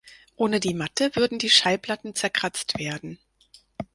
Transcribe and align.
Ohne 0.35 0.59
die 0.59 0.73
Matte 0.73 1.15
würden 1.15 1.37
die 1.37 1.51
Schallplatten 1.51 2.15
zerkratzt 2.15 2.79
werden. 2.79 3.19